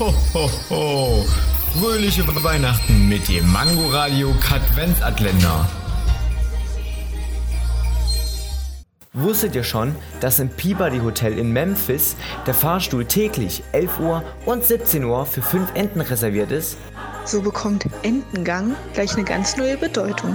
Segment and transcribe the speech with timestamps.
[0.00, 1.26] Ho, ho, ho.
[1.78, 5.68] Fröhliche Weihnachten mit dem Mangoradio Katwenzatländer.
[9.12, 12.16] Wusstet ihr schon, dass im Peabody Hotel in Memphis
[12.46, 16.78] der Fahrstuhl täglich 11 Uhr und 17 Uhr für fünf Enten reserviert ist?
[17.26, 20.34] So bekommt Entengang gleich eine ganz neue Bedeutung.